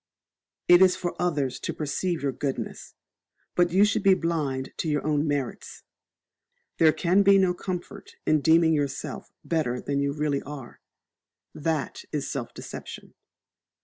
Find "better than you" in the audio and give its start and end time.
9.45-10.11